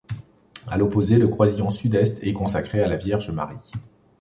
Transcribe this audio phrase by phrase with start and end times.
[0.65, 3.59] À l'opposé, le croisillon sud est consacré à la Vierge-Marie.